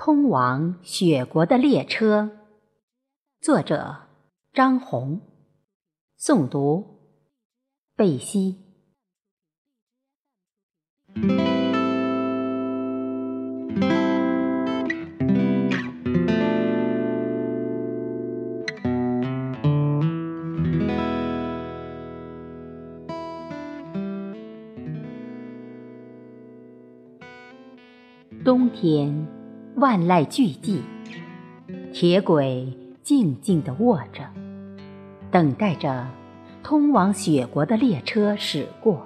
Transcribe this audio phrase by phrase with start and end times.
[0.00, 2.30] 通往雪国的列车，
[3.40, 3.96] 作者
[4.52, 5.20] 张红，
[6.16, 7.00] 诵读
[7.96, 8.60] 贝西。
[28.44, 29.37] 冬天。
[29.78, 30.80] 万籁俱寂，
[31.92, 34.24] 铁轨静静地卧着，
[35.30, 36.04] 等待着
[36.64, 39.04] 通往雪国的列车驶过。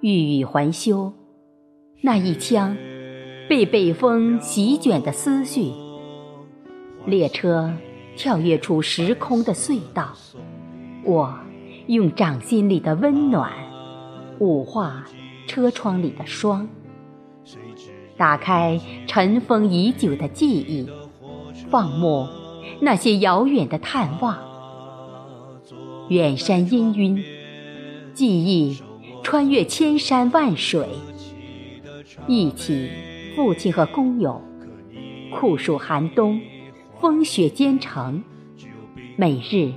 [0.00, 1.12] 欲语还休，
[2.00, 2.74] 那一腔
[3.50, 5.72] 被北风席卷的思绪。
[7.04, 7.70] 列车
[8.16, 10.16] 跳跃出时空的隧道，
[11.04, 11.38] 我
[11.86, 13.52] 用掌心里的温暖
[14.38, 15.04] 舞化
[15.46, 16.66] 车窗里的霜。
[18.16, 20.88] 打开尘封已久的记忆，
[21.70, 22.26] 放牧
[22.80, 24.38] 那些遥远的探望。
[26.08, 27.22] 远山氤氲，
[28.12, 28.78] 记忆
[29.22, 30.86] 穿越千山万水，
[32.26, 32.90] 忆起
[33.34, 34.42] 父亲和工友，
[35.30, 36.40] 酷暑寒冬，
[37.00, 38.22] 风雪兼程，
[39.16, 39.72] 每日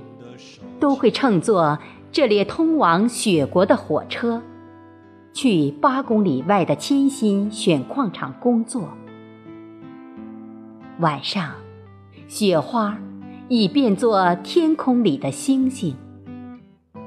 [0.78, 1.78] 都会乘坐
[2.12, 4.42] 这列通往雪国的火车。
[5.36, 8.88] 去八公里外的千辛选矿场工作。
[11.00, 11.52] 晚上，
[12.26, 12.96] 雪花
[13.50, 15.94] 已变作天空里的星星。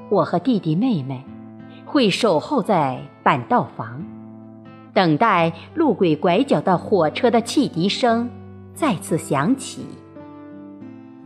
[0.08, 1.24] 我和弟弟妹妹
[1.84, 4.00] 会守候在板道房，
[4.94, 8.30] 等待路轨拐角的火车的汽笛声
[8.72, 9.84] 再次响起。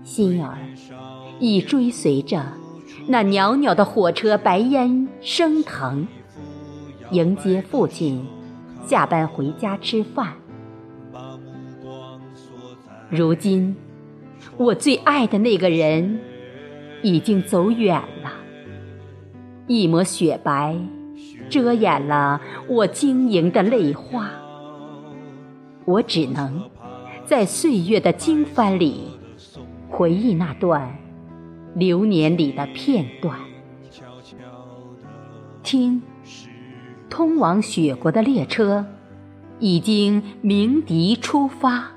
[0.03, 0.57] 心儿
[1.39, 2.43] 已追随着
[3.07, 6.07] 那袅袅的火车白烟升腾。
[7.11, 8.27] 迎接父亲
[8.87, 10.35] 下班回家吃饭。
[13.11, 13.77] 如今，
[14.57, 16.21] 我最爱的那个人
[17.03, 18.33] 已经走远了，
[19.67, 20.77] 一抹雪白
[21.49, 24.31] 遮掩了我晶莹的泪花。
[25.85, 26.69] 我只能
[27.27, 29.19] 在岁月的经幡里
[29.89, 30.97] 回忆那段
[31.75, 33.39] 流年里的片段，
[35.63, 36.03] 听。
[37.15, 38.85] 通往雪国的列车
[39.61, 41.94] 已经鸣笛出发。